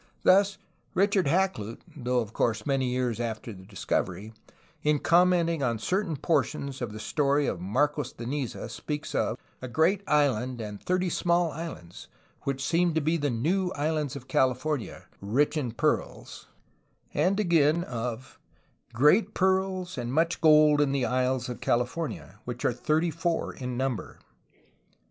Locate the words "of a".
9.13-9.67